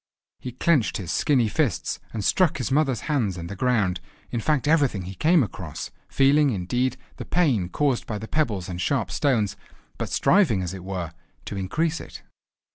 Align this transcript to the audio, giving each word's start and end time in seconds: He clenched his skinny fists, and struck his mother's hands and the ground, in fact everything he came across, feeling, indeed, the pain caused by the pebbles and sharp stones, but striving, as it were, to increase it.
He 0.39 0.53
clenched 0.53 0.97
his 0.97 1.11
skinny 1.11 1.47
fists, 1.47 1.99
and 2.11 2.25
struck 2.25 2.57
his 2.57 2.71
mother's 2.71 3.01
hands 3.01 3.37
and 3.37 3.49
the 3.49 3.55
ground, 3.55 4.01
in 4.31 4.39
fact 4.39 4.67
everything 4.67 5.03
he 5.03 5.13
came 5.13 5.43
across, 5.43 5.91
feeling, 6.09 6.49
indeed, 6.49 6.97
the 7.17 7.23
pain 7.25 7.69
caused 7.69 8.07
by 8.07 8.17
the 8.17 8.27
pebbles 8.27 8.67
and 8.67 8.81
sharp 8.81 9.11
stones, 9.11 9.55
but 9.99 10.09
striving, 10.09 10.63
as 10.63 10.73
it 10.73 10.83
were, 10.83 11.11
to 11.45 11.55
increase 11.55 12.01
it. 12.01 12.23